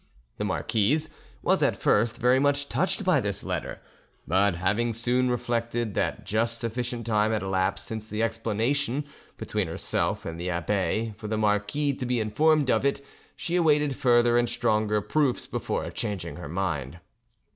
[0.37, 1.11] The marquise
[1.43, 3.79] was, at first, very much touched by this letter;
[4.27, 9.05] but having soon reflected that just sufficient time had elapsed since the explanation
[9.37, 13.95] between herself and the abbe for the marquis to be informed of it, she awaited
[13.95, 16.97] further and stronger proofs before changing her mind.